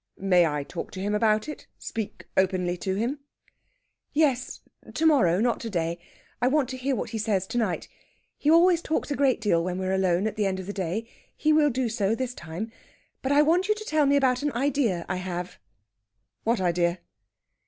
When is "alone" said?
9.93-10.25